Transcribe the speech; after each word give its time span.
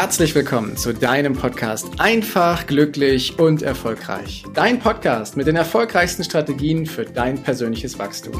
herzlich 0.00 0.34
willkommen 0.34 0.78
zu 0.78 0.94
deinem 0.94 1.34
Podcast 1.34 1.86
Einfach, 1.98 2.66
glücklich 2.66 3.38
und 3.38 3.60
erfolgreich. 3.60 4.44
Dein 4.54 4.78
Podcast 4.78 5.36
mit 5.36 5.46
den 5.46 5.56
erfolgreichsten 5.56 6.24
Strategien 6.24 6.86
für 6.86 7.04
dein 7.04 7.42
persönliches 7.42 7.98
Wachstum. 7.98 8.32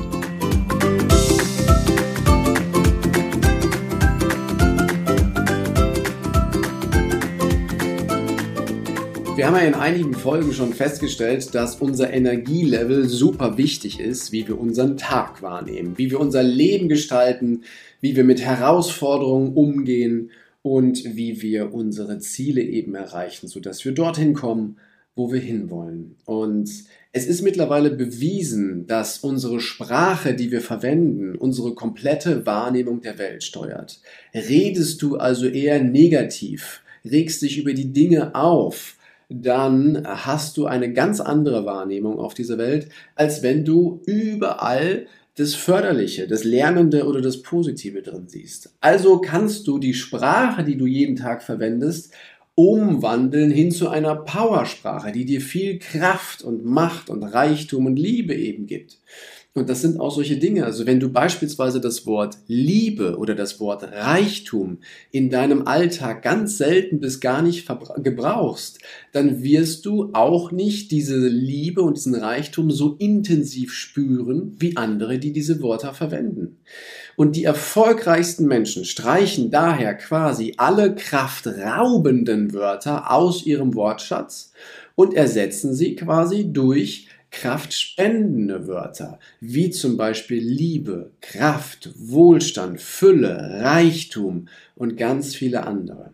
Wir 9.36 9.46
haben 9.46 9.56
ja 9.56 9.60
in 9.60 9.74
einigen 9.74 10.14
Folgen 10.14 10.54
schon 10.54 10.72
festgestellt, 10.72 11.54
dass 11.54 11.76
unser 11.76 12.10
Energielevel 12.10 13.06
super 13.06 13.58
wichtig 13.58 14.00
ist, 14.00 14.32
wie 14.32 14.48
wir 14.48 14.58
unseren 14.58 14.96
Tag 14.96 15.42
wahrnehmen, 15.42 15.98
wie 15.98 16.10
wir 16.10 16.20
unser 16.20 16.42
Leben 16.42 16.88
gestalten, 16.88 17.64
wie 18.00 18.16
wir 18.16 18.24
mit 18.24 18.40
Herausforderungen 18.40 19.52
umgehen 19.52 20.30
und 20.62 21.04
wie 21.16 21.42
wir 21.42 21.72
unsere 21.72 22.18
Ziele 22.18 22.62
eben 22.62 22.94
erreichen, 22.94 23.48
sodass 23.48 23.84
wir 23.84 23.92
dorthin 23.92 24.34
kommen, 24.34 24.76
wo 25.16 25.32
wir 25.32 25.40
hinwollen. 25.40 26.16
Und 26.24 26.70
es 27.12 27.26
ist 27.26 27.42
mittlerweile 27.42 27.90
bewiesen, 27.90 28.86
dass 28.86 29.18
unsere 29.18 29.60
Sprache, 29.60 30.34
die 30.34 30.50
wir 30.50 30.60
verwenden, 30.60 31.34
unsere 31.34 31.74
komplette 31.74 32.46
Wahrnehmung 32.46 33.00
der 33.00 33.18
Welt 33.18 33.42
steuert. 33.42 34.00
Redest 34.34 35.02
du 35.02 35.16
also 35.16 35.46
eher 35.46 35.82
negativ, 35.82 36.82
regst 37.04 37.42
dich 37.42 37.58
über 37.58 37.72
die 37.72 37.92
Dinge 37.92 38.34
auf, 38.34 38.96
dann 39.28 40.02
hast 40.04 40.56
du 40.56 40.66
eine 40.66 40.92
ganz 40.92 41.20
andere 41.20 41.64
Wahrnehmung 41.64 42.18
auf 42.18 42.34
dieser 42.34 42.58
Welt, 42.58 42.88
als 43.14 43.42
wenn 43.42 43.64
du 43.64 44.02
überall 44.06 45.06
das 45.36 45.54
Förderliche, 45.54 46.26
das 46.26 46.44
Lernende 46.44 47.06
oder 47.06 47.20
das 47.20 47.42
Positive 47.42 48.02
drin 48.02 48.24
siehst. 48.26 48.74
Also 48.80 49.20
kannst 49.20 49.66
du 49.66 49.78
die 49.78 49.94
Sprache, 49.94 50.64
die 50.64 50.76
du 50.76 50.86
jeden 50.86 51.16
Tag 51.16 51.42
verwendest, 51.42 52.12
umwandeln 52.54 53.50
hin 53.50 53.70
zu 53.70 53.88
einer 53.88 54.16
Powersprache, 54.16 55.12
die 55.12 55.24
dir 55.24 55.40
viel 55.40 55.78
Kraft 55.78 56.42
und 56.42 56.64
Macht 56.64 57.08
und 57.08 57.22
Reichtum 57.22 57.86
und 57.86 57.96
Liebe 57.96 58.34
eben 58.34 58.66
gibt. 58.66 58.98
Und 59.52 59.68
das 59.68 59.82
sind 59.82 59.98
auch 59.98 60.14
solche 60.14 60.36
Dinge. 60.36 60.64
Also 60.64 60.86
wenn 60.86 61.00
du 61.00 61.08
beispielsweise 61.08 61.80
das 61.80 62.06
Wort 62.06 62.38
Liebe 62.46 63.16
oder 63.16 63.34
das 63.34 63.58
Wort 63.58 63.82
Reichtum 63.82 64.78
in 65.10 65.28
deinem 65.28 65.66
Alltag 65.66 66.22
ganz 66.22 66.56
selten 66.56 67.00
bis 67.00 67.18
gar 67.18 67.42
nicht 67.42 67.68
gebrauchst, 67.96 68.78
dann 69.10 69.42
wirst 69.42 69.86
du 69.86 70.10
auch 70.12 70.52
nicht 70.52 70.92
diese 70.92 71.18
Liebe 71.26 71.82
und 71.82 71.96
diesen 71.96 72.14
Reichtum 72.14 72.70
so 72.70 72.94
intensiv 73.00 73.72
spüren 73.72 74.54
wie 74.60 74.76
andere, 74.76 75.18
die 75.18 75.32
diese 75.32 75.60
Wörter 75.60 75.94
verwenden. 75.94 76.58
Und 77.16 77.34
die 77.34 77.42
erfolgreichsten 77.42 78.46
Menschen 78.46 78.84
streichen 78.84 79.50
daher 79.50 79.94
quasi 79.94 80.54
alle 80.58 80.94
kraftraubenden 80.94 82.52
Wörter 82.52 83.10
aus 83.10 83.44
ihrem 83.44 83.74
Wortschatz 83.74 84.52
und 84.94 85.12
ersetzen 85.12 85.74
sie 85.74 85.96
quasi 85.96 86.52
durch 86.52 87.08
kraftspendende 87.30 88.66
Wörter, 88.66 89.18
wie 89.40 89.70
zum 89.70 89.96
Beispiel 89.96 90.42
Liebe, 90.42 91.12
Kraft, 91.20 91.90
Wohlstand, 91.96 92.80
Fülle, 92.80 93.60
Reichtum 93.62 94.48
und 94.74 94.96
ganz 94.96 95.34
viele 95.34 95.66
andere. 95.66 96.12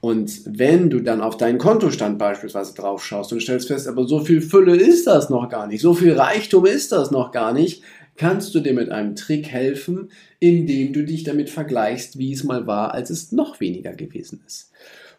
Und 0.00 0.40
wenn 0.46 0.90
du 0.90 0.98
dann 0.98 1.20
auf 1.20 1.36
deinen 1.36 1.58
Kontostand 1.58 2.18
beispielsweise 2.18 2.74
drauf 2.74 3.04
schaust 3.04 3.32
und 3.32 3.40
stellst 3.40 3.68
fest, 3.68 3.86
aber 3.86 4.04
so 4.06 4.24
viel 4.24 4.40
Fülle 4.40 4.74
ist 4.74 5.06
das 5.06 5.30
noch 5.30 5.48
gar 5.48 5.68
nicht, 5.68 5.80
so 5.80 5.94
viel 5.94 6.12
Reichtum 6.14 6.66
ist 6.66 6.90
das 6.90 7.12
noch 7.12 7.30
gar 7.30 7.52
nicht, 7.52 7.82
kannst 8.16 8.54
du 8.54 8.60
dir 8.60 8.72
mit 8.72 8.90
einem 8.90 9.14
Trick 9.14 9.48
helfen, 9.48 10.10
indem 10.40 10.92
du 10.92 11.04
dich 11.04 11.22
damit 11.22 11.50
vergleichst, 11.50 12.18
wie 12.18 12.32
es 12.32 12.44
mal 12.44 12.66
war, 12.66 12.92
als 12.92 13.10
es 13.10 13.30
noch 13.32 13.60
weniger 13.60 13.92
gewesen 13.92 14.42
ist. 14.44 14.72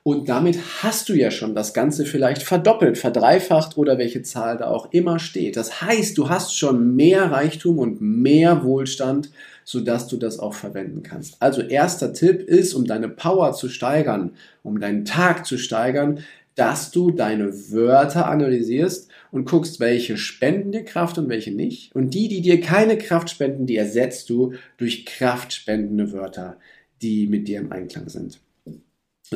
Und 0.05 0.27
damit 0.27 0.59
hast 0.83 1.07
du 1.07 1.13
ja 1.13 1.31
schon 1.31 1.55
das 1.55 1.73
Ganze 1.73 2.05
vielleicht 2.05 2.43
verdoppelt, 2.43 2.97
verdreifacht 2.97 3.77
oder 3.77 3.97
welche 3.97 4.21
Zahl 4.21 4.57
da 4.57 4.67
auch 4.67 4.91
immer 4.91 5.17
steht. 5.17 5.55
Das 5.55 5.81
heißt, 5.81 6.17
du 6.17 6.27
hast 6.27 6.57
schon 6.57 6.97
mehr 6.97 7.31
Reichtum 7.31 7.79
und 7.79 8.01
mehr 8.01 8.65
Wohlstand, 8.65 9.31
sodass 9.63 10.07
du 10.07 10.17
das 10.17 10.39
auch 10.39 10.55
verwenden 10.55 11.03
kannst. 11.03 11.41
Also 11.41 11.61
erster 11.61 12.11
Tipp 12.11 12.41
ist, 12.41 12.73
um 12.73 12.83
deine 12.85 13.07
Power 13.07 13.53
zu 13.53 13.69
steigern, 13.69 14.31
um 14.61 14.81
deinen 14.81 15.05
Tag 15.05 15.45
zu 15.45 15.57
steigern, 15.57 16.19
dass 16.55 16.91
du 16.91 17.11
deine 17.11 17.71
Wörter 17.71 18.27
analysierst 18.27 19.09
und 19.31 19.45
guckst, 19.45 19.79
welche 19.79 20.17
spenden 20.17 20.73
dir 20.73 20.83
Kraft 20.83 21.17
und 21.17 21.29
welche 21.29 21.51
nicht. 21.51 21.95
Und 21.95 22.13
die, 22.13 22.27
die 22.27 22.41
dir 22.41 22.59
keine 22.59 22.97
Kraft 22.97 23.29
spenden, 23.29 23.67
die 23.67 23.77
ersetzt 23.77 24.29
du 24.29 24.53
durch 24.75 25.05
kraftspendende 25.05 26.11
Wörter, 26.11 26.57
die 27.01 27.25
mit 27.27 27.47
dir 27.47 27.59
im 27.59 27.71
Einklang 27.71 28.09
sind. 28.09 28.42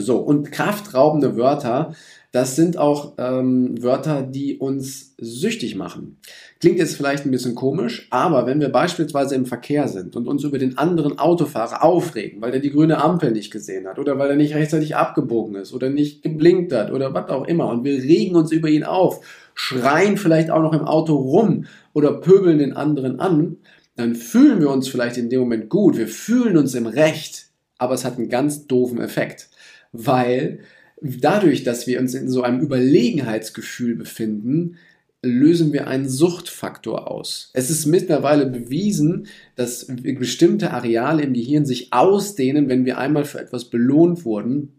So, 0.02 0.18
und 0.18 0.52
kraftraubende 0.52 1.38
Wörter, 1.38 1.94
das 2.32 2.56
sind 2.56 2.78
auch 2.78 3.14
ähm, 3.18 3.82
Wörter, 3.82 4.22
die 4.22 4.58
uns 4.58 5.16
süchtig 5.18 5.76
machen. 5.76 6.18
Klingt 6.60 6.78
jetzt 6.78 6.96
vielleicht 6.96 7.26
ein 7.26 7.32
bisschen 7.32 7.56
komisch, 7.56 8.08
aber 8.12 8.46
wenn 8.46 8.60
wir 8.60 8.70
beispielsweise 8.70 9.34
im 9.34 9.46
Verkehr 9.46 9.88
sind 9.88 10.16
und 10.16 10.28
uns 10.28 10.44
über 10.44 10.58
den 10.58 10.78
anderen 10.78 11.18
Autofahrer 11.20 11.84
aufregen, 11.84 12.42
weil 12.42 12.52
der 12.52 12.60
die 12.60 12.72
grüne 12.72 13.02
Ampel 13.02 13.32
nicht 13.32 13.50
gesehen 13.50 13.88
hat 13.88 13.98
oder 13.98 14.20
weil 14.20 14.30
er 14.30 14.36
nicht 14.36 14.54
rechtzeitig 14.54 14.96
abgebogen 14.96 15.56
ist 15.56 15.74
oder 15.74 15.90
nicht 15.90 16.22
geblinkt 16.22 16.74
hat 16.74 16.92
oder 16.92 17.14
was 17.14 17.30
auch 17.30 17.48
immer 17.48 17.70
und 17.70 17.84
wir 17.84 18.04
regen 18.04 18.36
uns 18.36 18.52
über 18.52 18.68
ihn 18.68 18.84
auf, 18.84 19.26
schreien 19.56 20.18
vielleicht 20.18 20.52
auch 20.52 20.62
noch 20.62 20.74
im 20.74 20.86
Auto 20.86 21.16
rum 21.16 21.66
oder 21.94 22.14
pöbeln 22.14 22.60
den 22.60 22.74
anderen 22.74 23.20
an, 23.20 23.58
dann 23.96 24.16
fühlen 24.16 24.60
wir 24.60 24.70
uns 24.70 24.88
vielleicht 24.90 25.18
in 25.18 25.30
dem 25.30 25.40
Moment 25.40 25.70
gut, 25.70 25.98
wir 25.98 26.08
fühlen 26.08 26.58
uns 26.58 26.76
im 26.76 26.86
Recht, 26.86 27.48
aber 27.78 27.94
es 27.94 28.06
hat 28.06 28.18
einen 28.18 28.30
ganz 28.30 28.68
doofen 28.68 29.00
Effekt 29.00 29.50
weil 29.92 30.60
dadurch, 31.02 31.64
dass 31.64 31.88
wir 31.88 32.00
uns 32.00 32.14
in 32.14 32.30
so 32.30 32.42
einem 32.42 32.62
Überlegenheitsgefühl 32.62 33.96
befinden, 33.96 34.78
lösen 35.24 35.74
wir 35.74 35.88
einen 35.88 36.08
Suchtfaktor 36.08 37.10
aus. 37.10 37.50
Es 37.54 37.70
ist 37.70 37.86
mittlerweile 37.86 38.46
bewiesen, 38.46 39.28
dass 39.56 39.88
bestimmte 39.88 40.72
Areale 40.72 41.24
im 41.24 41.34
Gehirn 41.34 41.66
sich 41.66 41.92
ausdehnen, 41.92 42.70
wenn 42.70 42.86
wir 42.86 42.98
einmal 42.98 43.26
für 43.26 43.40
etwas 43.40 43.66
belohnt 43.66 44.26
wurden 44.26 44.74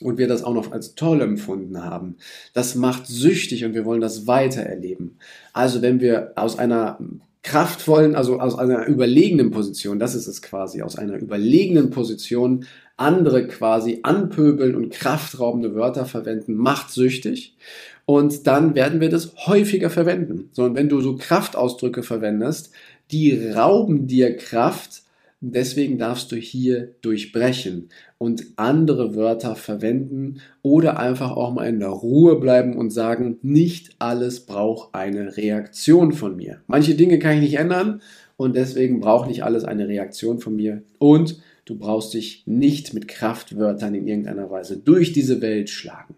und 0.00 0.18
wir 0.18 0.28
das 0.28 0.44
auch 0.44 0.54
noch 0.54 0.72
als 0.72 0.94
toll 0.94 1.20
empfunden 1.20 1.82
haben. 1.82 2.16
Das 2.52 2.74
macht 2.74 3.06
süchtig 3.06 3.64
und 3.64 3.74
wir 3.74 3.84
wollen 3.84 4.00
das 4.00 4.26
weiter 4.26 4.62
erleben. 4.62 5.18
Also 5.52 5.82
wenn 5.82 6.00
wir 6.00 6.32
aus 6.36 6.58
einer 6.58 6.98
kraftvollen, 7.42 8.16
also 8.16 8.40
aus 8.40 8.58
einer 8.58 8.86
überlegenen 8.86 9.50
Position, 9.50 9.98
das 9.98 10.14
ist 10.14 10.26
es 10.26 10.42
quasi, 10.42 10.82
aus 10.82 10.96
einer 10.96 11.16
überlegenen 11.16 11.90
Position 11.90 12.64
andere 12.96 13.46
quasi 13.46 14.00
anpöbeln 14.02 14.74
und 14.74 14.90
kraftraubende 14.90 15.74
Wörter 15.74 16.06
verwenden, 16.06 16.54
macht 16.54 16.90
süchtig. 16.90 17.56
Und 18.04 18.46
dann 18.46 18.74
werden 18.74 19.00
wir 19.00 19.10
das 19.10 19.34
häufiger 19.46 19.90
verwenden. 19.90 20.48
Sondern 20.52 20.76
wenn 20.76 20.88
du 20.88 21.00
so 21.00 21.16
Kraftausdrücke 21.16 22.02
verwendest, 22.02 22.70
die 23.10 23.50
rauben 23.50 24.06
dir 24.06 24.36
Kraft, 24.36 25.02
Deswegen 25.40 25.98
darfst 25.98 26.32
du 26.32 26.36
hier 26.36 26.94
durchbrechen 27.02 27.90
und 28.16 28.44
andere 28.56 29.14
Wörter 29.14 29.54
verwenden 29.54 30.40
oder 30.62 30.98
einfach 30.98 31.32
auch 31.32 31.52
mal 31.52 31.68
in 31.68 31.78
der 31.78 31.90
Ruhe 31.90 32.40
bleiben 32.40 32.74
und 32.74 32.90
sagen, 32.90 33.38
nicht 33.42 33.96
alles 33.98 34.46
braucht 34.46 34.94
eine 34.94 35.36
Reaktion 35.36 36.12
von 36.12 36.36
mir. 36.36 36.62
Manche 36.66 36.94
Dinge 36.94 37.18
kann 37.18 37.34
ich 37.34 37.42
nicht 37.42 37.58
ändern 37.58 38.00
und 38.38 38.56
deswegen 38.56 39.00
braucht 39.00 39.28
nicht 39.28 39.44
alles 39.44 39.64
eine 39.64 39.88
Reaktion 39.88 40.38
von 40.38 40.56
mir. 40.56 40.82
Und 40.98 41.42
Du 41.66 41.76
brauchst 41.76 42.14
dich 42.14 42.44
nicht 42.46 42.94
mit 42.94 43.08
Kraftwörtern 43.08 43.94
in 43.94 44.06
irgendeiner 44.06 44.50
Weise 44.50 44.76
durch 44.78 45.12
diese 45.12 45.42
Welt 45.42 45.68
schlagen. 45.68 46.14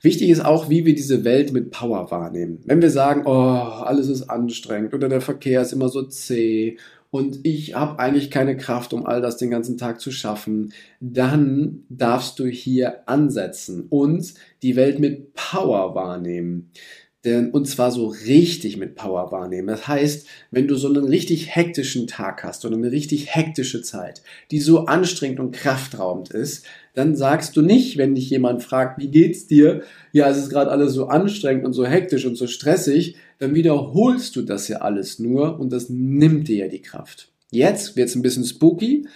Wichtig 0.00 0.30
ist 0.30 0.44
auch, 0.44 0.68
wie 0.68 0.84
wir 0.84 0.94
diese 0.94 1.24
Welt 1.24 1.52
mit 1.52 1.70
Power 1.70 2.10
wahrnehmen. 2.10 2.60
Wenn 2.64 2.82
wir 2.82 2.90
sagen, 2.90 3.22
oh, 3.26 3.30
alles 3.30 4.08
ist 4.08 4.28
anstrengend 4.28 4.94
oder 4.94 5.08
der 5.08 5.20
Verkehr 5.20 5.60
ist 5.62 5.72
immer 5.72 5.90
so 5.90 6.02
zäh 6.02 6.78
und 7.10 7.46
ich 7.46 7.74
habe 7.74 7.98
eigentlich 7.98 8.30
keine 8.30 8.56
Kraft, 8.56 8.92
um 8.92 9.06
all 9.06 9.20
das 9.20 9.36
den 9.36 9.50
ganzen 9.50 9.78
Tag 9.78 10.00
zu 10.00 10.10
schaffen, 10.10 10.72
dann 11.00 11.84
darfst 11.88 12.38
du 12.38 12.46
hier 12.46 13.08
ansetzen 13.08 13.86
und 13.88 14.34
die 14.62 14.76
Welt 14.76 14.98
mit 14.98 15.34
Power 15.34 15.94
wahrnehmen. 15.94 16.70
Denn, 17.24 17.50
und 17.50 17.66
zwar 17.66 17.90
so 17.90 18.08
richtig 18.08 18.76
mit 18.76 18.96
Power 18.96 19.32
wahrnehmen. 19.32 19.68
Das 19.68 19.88
heißt, 19.88 20.26
wenn 20.50 20.68
du 20.68 20.76
so 20.76 20.88
einen 20.88 21.04
richtig 21.04 21.54
hektischen 21.54 22.06
Tag 22.06 22.44
hast 22.44 22.64
oder 22.64 22.76
eine 22.76 22.90
richtig 22.90 23.34
hektische 23.34 23.80
Zeit, 23.80 24.22
die 24.50 24.60
so 24.60 24.86
anstrengend 24.86 25.40
und 25.40 25.52
kraftraubend 25.52 26.30
ist, 26.30 26.66
dann 26.92 27.16
sagst 27.16 27.56
du 27.56 27.62
nicht, 27.62 27.96
wenn 27.96 28.14
dich 28.14 28.28
jemand 28.28 28.62
fragt, 28.62 29.00
wie 29.00 29.08
geht's 29.08 29.46
dir? 29.46 29.82
Ja, 30.12 30.28
es 30.28 30.36
ist 30.36 30.50
gerade 30.50 30.70
alles 30.70 30.92
so 30.92 31.06
anstrengend 31.06 31.64
und 31.64 31.72
so 31.72 31.86
hektisch 31.86 32.26
und 32.26 32.36
so 32.36 32.46
stressig, 32.46 33.16
dann 33.38 33.54
wiederholst 33.54 34.36
du 34.36 34.42
das 34.42 34.68
ja 34.68 34.78
alles 34.78 35.18
nur 35.18 35.58
und 35.58 35.72
das 35.72 35.88
nimmt 35.88 36.48
dir 36.48 36.56
ja 36.56 36.68
die 36.68 36.82
Kraft. 36.82 37.28
Jetzt 37.50 37.96
wird's 37.96 38.14
ein 38.14 38.22
bisschen 38.22 38.44
spooky, 38.44 39.06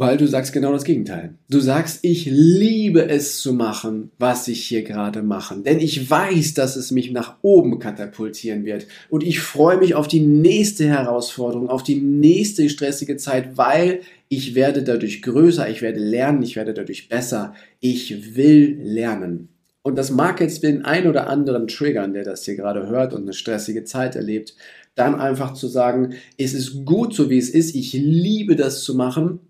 Weil 0.00 0.16
du 0.16 0.26
sagst 0.26 0.54
genau 0.54 0.72
das 0.72 0.84
Gegenteil. 0.84 1.34
Du 1.50 1.60
sagst, 1.60 1.98
ich 2.00 2.24
liebe 2.24 3.06
es 3.10 3.42
zu 3.42 3.52
machen, 3.52 4.10
was 4.18 4.48
ich 4.48 4.66
hier 4.66 4.82
gerade 4.82 5.22
mache. 5.22 5.58
Denn 5.58 5.78
ich 5.78 6.08
weiß, 6.08 6.54
dass 6.54 6.76
es 6.76 6.90
mich 6.90 7.10
nach 7.10 7.36
oben 7.42 7.78
katapultieren 7.78 8.64
wird. 8.64 8.86
Und 9.10 9.22
ich 9.22 9.40
freue 9.40 9.76
mich 9.76 9.94
auf 9.94 10.08
die 10.08 10.20
nächste 10.20 10.88
Herausforderung, 10.88 11.68
auf 11.68 11.82
die 11.82 11.96
nächste 11.96 12.70
stressige 12.70 13.18
Zeit, 13.18 13.58
weil 13.58 14.00
ich 14.30 14.54
werde 14.54 14.82
dadurch 14.82 15.20
größer, 15.20 15.68
ich 15.68 15.82
werde 15.82 16.00
lernen, 16.00 16.42
ich 16.42 16.56
werde 16.56 16.72
dadurch 16.72 17.10
besser. 17.10 17.52
Ich 17.80 18.34
will 18.34 18.78
lernen. 18.80 19.50
Und 19.82 19.96
das 19.96 20.10
mag 20.10 20.40
jetzt 20.40 20.62
den 20.62 20.82
ein 20.82 21.08
oder 21.08 21.28
anderen 21.28 21.68
triggern, 21.68 22.14
der 22.14 22.24
das 22.24 22.46
hier 22.46 22.56
gerade 22.56 22.86
hört 22.86 23.12
und 23.12 23.24
eine 23.24 23.34
stressige 23.34 23.84
Zeit 23.84 24.16
erlebt, 24.16 24.56
dann 24.94 25.20
einfach 25.20 25.52
zu 25.52 25.68
sagen, 25.68 26.14
es 26.38 26.54
ist 26.54 26.86
gut 26.86 27.12
so 27.12 27.28
wie 27.28 27.36
es 27.36 27.50
ist, 27.50 27.74
ich 27.74 27.92
liebe 27.92 28.56
das 28.56 28.82
zu 28.82 28.94
machen 28.94 29.40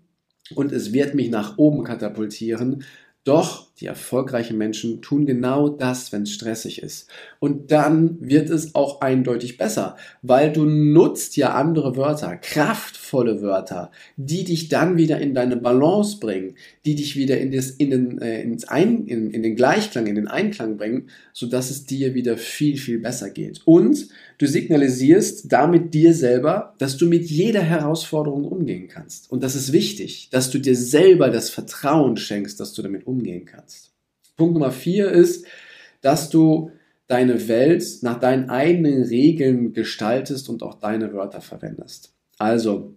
und 0.55 0.71
es 0.71 0.93
wird 0.93 1.15
mich 1.15 1.29
nach 1.29 1.57
oben 1.57 1.83
katapultieren. 1.83 2.83
Doch 3.23 3.70
die 3.79 3.87
erfolgreichen 3.87 4.57
Menschen 4.57 5.01
tun 5.01 5.25
genau 5.25 5.67
das, 5.67 6.11
wenn 6.11 6.23
es 6.23 6.31
stressig 6.31 6.83
ist. 6.83 7.07
Und 7.39 7.71
dann 7.71 8.17
wird 8.19 8.49
es 8.49 8.75
auch 8.75 9.01
eindeutig 9.01 9.57
besser, 9.57 9.97
weil 10.21 10.51
du 10.53 10.65
nutzt 10.65 11.35
ja 11.35 11.53
andere 11.53 11.95
Wörter, 11.97 12.37
kraftvolle 12.37 13.41
Wörter, 13.41 13.91
die 14.17 14.43
dich 14.43 14.69
dann 14.69 14.97
wieder 14.97 15.19
in 15.19 15.33
deine 15.33 15.57
Balance 15.57 16.19
bringen, 16.19 16.55
die 16.85 16.95
dich 16.95 17.15
wieder 17.15 17.39
in, 17.39 17.51
das, 17.51 17.71
in, 17.71 17.89
den, 17.89 18.21
äh, 18.21 18.43
ins 18.43 18.65
Ein, 18.65 19.07
in, 19.07 19.31
in 19.31 19.41
den 19.41 19.55
Gleichklang, 19.55 20.05
in 20.05 20.15
den 20.15 20.27
Einklang 20.27 20.77
bringen, 20.77 21.09
sodass 21.33 21.71
es 21.71 21.85
dir 21.85 22.13
wieder 22.13 22.37
viel, 22.37 22.77
viel 22.77 22.99
besser 22.99 23.31
geht. 23.31 23.61
Und 23.65 24.09
du 24.37 24.47
signalisierst 24.47 25.51
damit 25.51 25.93
dir 25.93 26.13
selber, 26.13 26.75
dass 26.77 26.97
du 26.97 27.07
mit 27.07 27.25
jeder 27.25 27.61
Herausforderung 27.61 28.45
umgehen 28.45 28.87
kannst. 28.87 29.31
Und 29.31 29.43
das 29.43 29.55
ist 29.55 29.71
wichtig, 29.71 30.29
dass 30.31 30.49
du 30.49 30.59
dir 30.59 30.75
selber 30.75 31.29
das 31.29 31.49
Vertrauen 31.49 32.17
schenkst, 32.17 32.59
dass 32.59 32.73
du 32.73 32.81
damit 32.81 33.07
umgehen 33.07 33.45
kannst. 33.45 33.60
Punkt 34.37 34.53
Nummer 34.53 34.71
vier 34.71 35.09
ist, 35.11 35.45
dass 36.01 36.29
du 36.29 36.71
deine 37.07 37.47
Welt 37.47 37.83
nach 38.01 38.19
deinen 38.19 38.49
eigenen 38.49 39.03
Regeln 39.03 39.73
gestaltest 39.73 40.49
und 40.49 40.63
auch 40.63 40.75
deine 40.75 41.13
Wörter 41.13 41.41
verwendest. 41.41 42.13
Also, 42.37 42.95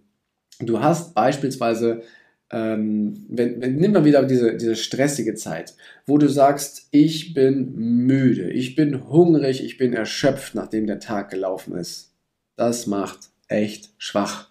du 0.59 0.79
hast 0.79 1.13
beispielsweise, 1.13 2.01
ähm, 2.49 3.25
wenn, 3.27 3.61
wenn, 3.61 3.75
nimm 3.75 3.91
mal 3.91 4.05
wieder 4.05 4.23
diese, 4.23 4.55
diese 4.55 4.75
stressige 4.75 5.35
Zeit, 5.35 5.75
wo 6.05 6.17
du 6.17 6.29
sagst, 6.29 6.87
ich 6.91 7.33
bin 7.33 7.75
müde, 7.75 8.51
ich 8.51 8.75
bin 8.75 9.09
hungrig, 9.09 9.63
ich 9.63 9.77
bin 9.77 9.93
erschöpft, 9.93 10.55
nachdem 10.55 10.87
der 10.87 10.99
Tag 10.99 11.29
gelaufen 11.29 11.75
ist. 11.75 12.13
Das 12.55 12.87
macht 12.87 13.29
echt 13.47 13.89
schwach. 13.97 14.49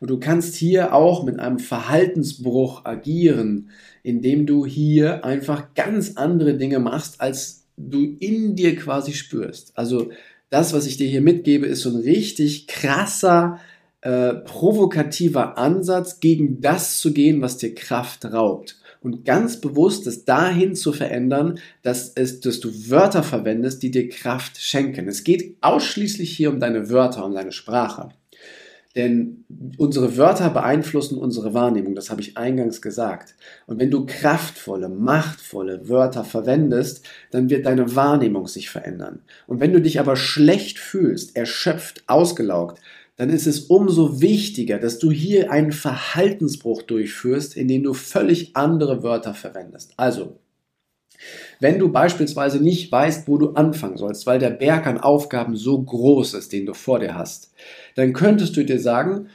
Und 0.00 0.10
du 0.10 0.18
kannst 0.18 0.54
hier 0.54 0.94
auch 0.94 1.24
mit 1.24 1.38
einem 1.38 1.58
Verhaltensbruch 1.58 2.84
agieren, 2.84 3.70
indem 4.02 4.46
du 4.46 4.66
hier 4.66 5.24
einfach 5.24 5.74
ganz 5.74 6.16
andere 6.16 6.54
Dinge 6.54 6.78
machst, 6.78 7.20
als 7.20 7.66
du 7.76 8.16
in 8.20 8.56
dir 8.56 8.76
quasi 8.76 9.12
spürst. 9.12 9.72
Also 9.74 10.10
das, 10.50 10.72
was 10.72 10.86
ich 10.86 10.96
dir 10.96 11.08
hier 11.08 11.22
mitgebe, 11.22 11.66
ist 11.66 11.82
so 11.82 11.90
ein 11.90 11.96
richtig 11.96 12.66
krasser, 12.68 13.58
äh, 14.02 14.34
provokativer 14.34 15.58
Ansatz, 15.58 16.20
gegen 16.20 16.60
das 16.60 16.98
zu 17.00 17.12
gehen, 17.12 17.40
was 17.42 17.58
dir 17.58 17.74
Kraft 17.74 18.24
raubt. 18.24 18.76
Und 19.00 19.24
ganz 19.24 19.60
bewusst 19.60 20.06
es 20.06 20.24
dahin 20.24 20.74
zu 20.74 20.92
verändern, 20.92 21.58
dass, 21.82 22.12
es, 22.14 22.40
dass 22.40 22.60
du 22.60 22.90
Wörter 22.90 23.22
verwendest, 23.22 23.82
die 23.82 23.90
dir 23.90 24.08
Kraft 24.08 24.60
schenken. 24.60 25.08
Es 25.08 25.24
geht 25.24 25.56
ausschließlich 25.60 26.36
hier 26.36 26.50
um 26.50 26.60
deine 26.60 26.90
Wörter, 26.90 27.24
um 27.24 27.34
deine 27.34 27.52
Sprache. 27.52 28.08
Denn 28.96 29.44
unsere 29.76 30.16
Wörter 30.16 30.48
beeinflussen 30.48 31.18
unsere 31.18 31.52
Wahrnehmung, 31.52 31.94
das 31.94 32.10
habe 32.10 32.22
ich 32.22 32.38
eingangs 32.38 32.80
gesagt. 32.80 33.34
Und 33.66 33.78
wenn 33.78 33.90
du 33.90 34.06
kraftvolle, 34.06 34.88
machtvolle 34.88 35.88
Wörter 35.90 36.24
verwendest, 36.24 37.04
dann 37.30 37.50
wird 37.50 37.66
deine 37.66 37.94
Wahrnehmung 37.94 38.48
sich 38.48 38.70
verändern. 38.70 39.20
Und 39.46 39.60
wenn 39.60 39.74
du 39.74 39.82
dich 39.82 40.00
aber 40.00 40.16
schlecht 40.16 40.78
fühlst, 40.78 41.36
erschöpft, 41.36 42.04
ausgelaugt, 42.06 42.80
dann 43.16 43.28
ist 43.28 43.46
es 43.46 43.60
umso 43.60 44.20
wichtiger, 44.22 44.78
dass 44.78 44.98
du 44.98 45.10
hier 45.10 45.50
einen 45.50 45.72
Verhaltensbruch 45.72 46.82
durchführst, 46.82 47.54
indem 47.56 47.82
du 47.82 47.92
völlig 47.92 48.56
andere 48.56 49.02
Wörter 49.02 49.34
verwendest. 49.34 49.92
Also, 49.98 50.38
wenn 51.60 51.78
du 51.78 51.90
beispielsweise 51.90 52.62
nicht 52.62 52.90
weißt, 52.90 53.28
wo 53.28 53.38
du 53.38 53.50
anfangen 53.50 53.96
sollst, 53.96 54.26
weil 54.26 54.38
der 54.38 54.50
Berg 54.50 54.86
an 54.86 55.00
Aufgaben 55.00 55.56
so 55.56 55.80
groß 55.80 56.34
ist, 56.34 56.52
den 56.52 56.66
du 56.66 56.74
vor 56.74 56.98
dir 56.98 57.14
hast, 57.14 57.52
dann 57.94 58.12
könntest 58.12 58.56
du 58.56 58.64
dir 58.64 58.80
sagen, 58.80 59.28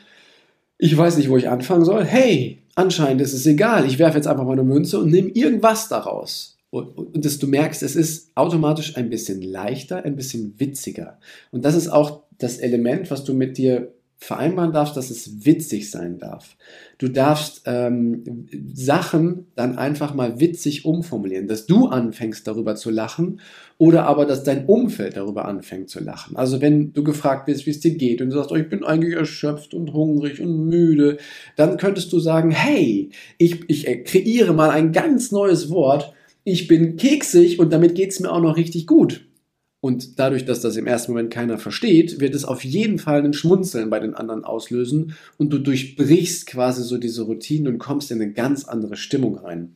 ich 0.77 0.97
weiß 0.97 1.17
nicht, 1.17 1.29
wo 1.29 1.37
ich 1.37 1.49
anfangen 1.49 1.85
soll. 1.85 2.03
Hey, 2.03 2.63
anscheinend 2.75 3.21
ist 3.21 3.33
es 3.33 3.45
egal. 3.45 3.85
Ich 3.85 3.99
werfe 3.99 4.17
jetzt 4.17 4.27
einfach 4.27 4.45
mal 4.45 4.53
eine 4.53 4.63
Münze 4.63 4.99
und 4.99 5.11
nehme 5.11 5.29
irgendwas 5.29 5.89
daraus. 5.89 6.57
Und, 6.71 6.97
und 6.97 7.25
dass 7.25 7.37
du 7.37 7.47
merkst, 7.47 7.83
es 7.83 7.95
ist 7.95 8.31
automatisch 8.35 8.97
ein 8.97 9.09
bisschen 9.09 9.41
leichter, 9.41 10.03
ein 10.05 10.15
bisschen 10.15 10.55
witziger. 10.57 11.19
Und 11.51 11.65
das 11.65 11.75
ist 11.75 11.89
auch 11.89 12.23
das 12.37 12.57
Element, 12.57 13.11
was 13.11 13.23
du 13.23 13.33
mit 13.33 13.57
dir 13.57 13.93
vereinbaren 14.21 14.71
darfst, 14.71 14.95
dass 14.95 15.09
es 15.09 15.45
witzig 15.45 15.89
sein 15.89 16.19
darf. 16.19 16.55
Du 16.99 17.07
darfst 17.07 17.63
ähm, 17.65 18.45
Sachen 18.71 19.47
dann 19.55 19.79
einfach 19.79 20.13
mal 20.13 20.39
witzig 20.39 20.85
umformulieren, 20.85 21.47
dass 21.47 21.65
du 21.65 21.87
anfängst 21.87 22.45
darüber 22.45 22.75
zu 22.75 22.91
lachen 22.91 23.41
oder 23.79 24.05
aber, 24.05 24.27
dass 24.27 24.43
dein 24.43 24.67
Umfeld 24.67 25.17
darüber 25.17 25.45
anfängt 25.45 25.89
zu 25.89 26.03
lachen. 26.03 26.35
Also 26.35 26.61
wenn 26.61 26.93
du 26.93 27.03
gefragt 27.03 27.47
wirst, 27.47 27.65
wie 27.65 27.71
es 27.71 27.79
dir 27.79 27.95
geht 27.95 28.21
und 28.21 28.29
du 28.29 28.35
sagst, 28.35 28.51
oh, 28.51 28.55
ich 28.55 28.69
bin 28.69 28.83
eigentlich 28.83 29.15
erschöpft 29.15 29.73
und 29.73 29.91
hungrig 29.91 30.39
und 30.39 30.67
müde, 30.67 31.17
dann 31.55 31.77
könntest 31.77 32.13
du 32.13 32.19
sagen, 32.19 32.51
hey, 32.51 33.09
ich, 33.39 33.67
ich 33.69 34.03
kreiere 34.05 34.53
mal 34.53 34.69
ein 34.69 34.91
ganz 34.91 35.31
neues 35.31 35.71
Wort, 35.71 36.13
ich 36.43 36.67
bin 36.67 36.95
keksig 36.95 37.57
und 37.57 37.73
damit 37.73 37.95
geht 37.95 38.11
es 38.11 38.19
mir 38.19 38.31
auch 38.31 38.41
noch 38.41 38.55
richtig 38.55 38.85
gut. 38.85 39.25
Und 39.81 40.19
dadurch, 40.19 40.45
dass 40.45 40.61
das 40.61 40.77
im 40.77 40.85
ersten 40.85 41.11
Moment 41.11 41.33
keiner 41.33 41.57
versteht, 41.57 42.19
wird 42.19 42.35
es 42.35 42.45
auf 42.45 42.63
jeden 42.63 42.99
Fall 42.99 43.23
ein 43.23 43.33
Schmunzeln 43.33 43.89
bei 43.89 43.99
den 43.99 44.13
anderen 44.13 44.45
auslösen 44.45 45.15
und 45.37 45.51
du 45.51 45.57
durchbrichst 45.57 46.45
quasi 46.45 46.83
so 46.83 46.97
diese 46.97 47.23
Routine 47.23 47.67
und 47.67 47.79
kommst 47.79 48.11
in 48.11 48.21
eine 48.21 48.31
ganz 48.31 48.65
andere 48.65 48.95
Stimmung 48.95 49.39
rein. 49.39 49.75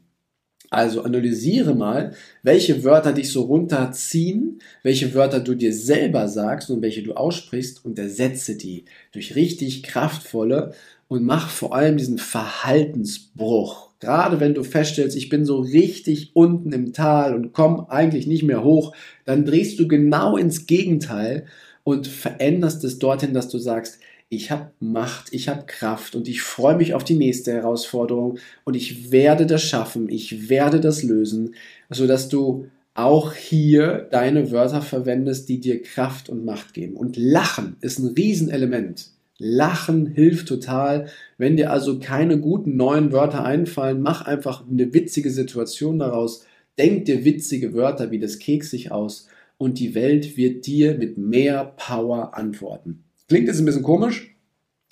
Also 0.70 1.04
analysiere 1.04 1.74
mal, 1.74 2.14
welche 2.44 2.84
Wörter 2.84 3.14
dich 3.14 3.32
so 3.32 3.44
runterziehen, 3.44 4.60
welche 4.84 5.14
Wörter 5.14 5.40
du 5.40 5.56
dir 5.56 5.74
selber 5.74 6.28
sagst 6.28 6.70
und 6.70 6.82
welche 6.82 7.02
du 7.02 7.14
aussprichst 7.14 7.84
und 7.84 7.98
ersetze 7.98 8.58
die 8.58 8.86
durch 9.12 9.36
richtig 9.36 9.84
kraftvolle 9.84 10.74
und 11.08 11.24
mach 11.24 11.50
vor 11.50 11.76
allem 11.76 11.98
diesen 11.98 12.18
Verhaltensbruch. 12.18 13.95
Gerade 14.06 14.40
wenn 14.40 14.54
du 14.54 14.64
feststellst, 14.64 15.18
ich 15.18 15.30
bin 15.30 15.46
so 15.46 15.62
richtig 15.62 16.36
unten 16.36 16.72
im 16.72 16.94
Tal 16.94 17.34
und 17.34 17.54
komme 17.54 17.90
eigentlich 17.90 18.28
nicht 18.28 18.44
mehr 18.44 18.64
hoch, 18.64 18.96
dann 19.26 19.46
drehst 19.46 19.80
du 19.80 19.88
genau 19.88 20.38
ins 20.38 20.68
Gegenteil 20.68 21.48
und 21.84 22.06
veränderst 22.06 22.84
es 22.84 23.00
dorthin, 23.00 23.34
dass 23.34 23.50
du 23.50 23.58
sagst, 23.58 23.98
ich 24.30 24.52
habe 24.52 24.70
Macht, 24.80 25.34
ich 25.34 25.50
habe 25.50 25.66
Kraft 25.66 26.16
und 26.16 26.28
ich 26.28 26.44
freue 26.44 26.78
mich 26.78 26.94
auf 26.94 27.04
die 27.04 27.16
nächste 27.16 27.52
Herausforderung 27.52 28.38
und 28.64 28.76
ich 28.76 29.12
werde 29.12 29.48
das 29.48 29.64
schaffen, 29.64 30.08
ich 30.08 30.50
werde 30.50 30.80
das 30.80 31.02
lösen, 31.02 31.56
sodass 31.90 32.30
du 32.30 32.68
auch 32.94 33.34
hier 33.34 34.08
deine 34.12 34.52
Wörter 34.52 34.84
verwendest, 34.84 35.50
die 35.50 35.60
dir 35.60 35.82
Kraft 35.82 36.30
und 36.30 36.46
Macht 36.46 36.76
geben. 36.76 36.96
Und 36.96 37.18
Lachen 37.18 37.76
ist 37.82 37.98
ein 37.98 38.14
Riesenelement. 38.14 39.15
Lachen 39.38 40.08
hilft 40.08 40.48
total. 40.48 41.10
Wenn 41.38 41.58
dir 41.58 41.72
also 41.72 42.00
keine 42.00 42.40
guten 42.40 42.78
neuen 42.78 43.12
Wörter 43.12 43.44
einfallen, 43.44 44.02
mach 44.02 44.26
einfach 44.26 44.68
eine 44.68 44.94
witzige 44.94 45.30
Situation 45.30 46.00
daraus. 46.00 46.46
Denk 46.78 47.06
dir 47.06 47.26
witzige 47.26 47.74
Wörter 47.74 48.12
wie 48.12 48.20
das 48.20 48.40
Keksig 48.40 48.92
aus 48.92 49.28
und 49.58 49.80
die 49.80 49.96
Welt 49.96 50.38
wird 50.38 50.66
dir 50.66 50.98
mit 50.98 51.18
mehr 51.18 51.74
Power 51.78 52.38
antworten. 52.38 53.04
Klingt 53.28 53.48
jetzt 53.48 53.60
ein 53.60 53.66
bisschen 53.66 53.84
komisch, 53.84 54.36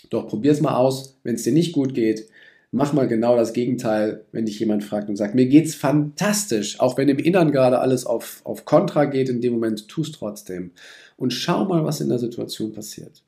doch 0.10 0.28
probier 0.28 0.52
es 0.52 0.62
mal 0.62 0.76
aus. 0.76 1.20
Wenn 1.24 1.36
es 1.36 1.44
dir 1.44 1.54
nicht 1.54 1.74
gut 1.74 1.94
geht, 1.94 2.28
mach 2.72 2.94
mal 2.94 3.08
genau 3.08 3.36
das 3.36 3.54
Gegenteil, 3.54 4.26
wenn 4.32 4.46
dich 4.46 4.60
jemand 4.60 4.84
fragt 4.84 5.10
und 5.10 5.16
sagt, 5.16 5.36
mir 5.36 5.46
geht's 5.46 5.76
fantastisch, 5.76 6.80
auch 6.80 6.98
wenn 6.98 7.10
im 7.10 7.20
Innern 7.20 7.52
gerade 7.52 7.80
alles 7.80 8.06
auf, 8.06 8.42
auf 8.44 8.66
Kontra 8.66 9.06
geht, 9.06 9.30
in 9.30 9.42
dem 9.42 9.54
Moment 9.54 9.88
tu 9.88 10.02
es 10.02 10.12
trotzdem. 10.12 10.72
Und 11.18 11.32
schau 11.32 11.66
mal, 11.66 11.86
was 11.86 12.02
in 12.02 12.10
der 12.10 12.20
Situation 12.20 12.74
passiert. 12.74 13.24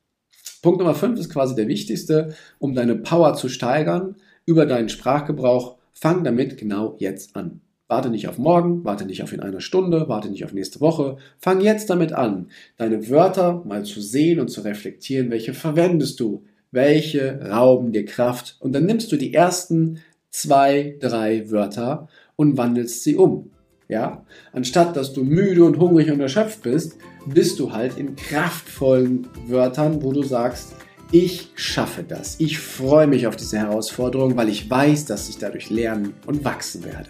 Punkt 0.65 0.79
Nummer 0.79 0.95
5 0.95 1.19
ist 1.19 1.29
quasi 1.29 1.53
der 1.53 1.67
wichtigste, 1.67 2.33
um 2.57 2.73
deine 2.73 2.95
Power 2.95 3.35
zu 3.35 3.49
steigern 3.49 4.15
über 4.47 4.65
deinen 4.65 4.89
Sprachgebrauch. 4.89 5.77
Fang 5.93 6.23
damit 6.23 6.57
genau 6.57 6.95
jetzt 6.97 7.35
an. 7.35 7.61
Warte 7.87 8.09
nicht 8.09 8.27
auf 8.27 8.39
morgen, 8.39 8.83
warte 8.83 9.05
nicht 9.05 9.21
auf 9.21 9.31
in 9.31 9.41
einer 9.41 9.61
Stunde, 9.61 10.09
warte 10.09 10.27
nicht 10.27 10.43
auf 10.43 10.53
nächste 10.53 10.81
Woche. 10.81 11.17
Fang 11.37 11.61
jetzt 11.61 11.91
damit 11.91 12.13
an, 12.13 12.47
deine 12.77 13.11
Wörter 13.11 13.61
mal 13.63 13.85
zu 13.85 14.01
sehen 14.01 14.39
und 14.39 14.47
zu 14.47 14.61
reflektieren, 14.61 15.29
welche 15.29 15.53
verwendest 15.53 16.19
du, 16.19 16.43
welche 16.71 17.41
rauben 17.47 17.91
dir 17.91 18.05
Kraft. 18.05 18.57
Und 18.59 18.73
dann 18.73 18.87
nimmst 18.87 19.11
du 19.11 19.17
die 19.17 19.35
ersten 19.35 19.99
zwei, 20.31 20.97
drei 20.99 21.51
Wörter 21.51 22.07
und 22.35 22.57
wandelst 22.57 23.03
sie 23.03 23.17
um. 23.17 23.51
Ja, 23.87 24.23
anstatt 24.51 24.95
dass 24.95 25.13
du 25.13 25.23
müde 25.23 25.63
und 25.63 25.77
hungrig 25.77 26.09
und 26.11 26.19
erschöpft 26.19 26.63
bist, 26.63 26.97
bist 27.27 27.59
du 27.59 27.71
halt 27.71 27.97
in 27.97 28.15
kraftvollen 28.15 29.27
Wörtern, 29.47 30.01
wo 30.01 30.11
du 30.11 30.23
sagst, 30.23 30.73
Ich 31.11 31.51
schaffe 31.55 32.03
das. 32.03 32.39
Ich 32.39 32.57
freue 32.57 33.05
mich 33.05 33.27
auf 33.27 33.35
diese 33.35 33.59
Herausforderung, 33.59 34.35
weil 34.37 34.49
ich 34.49 34.69
weiß, 34.69 35.05
dass 35.05 35.29
ich 35.29 35.37
dadurch 35.37 35.69
lernen 35.69 36.15
und 36.25 36.43
wachsen 36.43 36.83
werde. 36.83 37.09